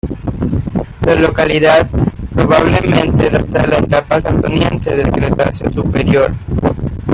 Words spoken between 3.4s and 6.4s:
de la etapa Santoniense del Cretácico Superior.